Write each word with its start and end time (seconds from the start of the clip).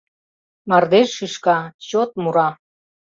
Мардеж 0.69 1.09
шӱшка, 1.17 1.57
чот 1.87 2.09
мура 2.21 2.49